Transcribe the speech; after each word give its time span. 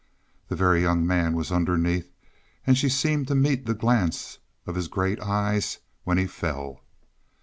The 0.47 0.55
Very 0.55 0.81
Young 0.81 1.05
Man 1.05 1.35
was 1.35 1.51
underneath, 1.51 2.11
and 2.65 2.75
she 2.75 2.89
seemed 2.89 3.27
to 3.27 3.35
meet 3.35 3.67
the 3.67 3.75
glance 3.75 4.39
of 4.65 4.73
his 4.73 4.87
great 4.87 5.19
eyes 5.19 5.77
when 6.05 6.17
he 6.17 6.25
fell. 6.25 6.81